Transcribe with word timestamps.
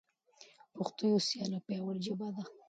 پښتو 0.75 1.01
یوه 1.11 1.21
سیاله 1.29 1.57
او 1.59 1.65
پیاوړي 1.67 2.01
ژبه 2.07 2.27
ده. 2.35 2.43